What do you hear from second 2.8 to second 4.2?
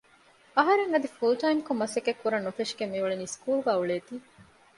މިއުޅެނީ ސްކޫލުގައި އުޅޭތީ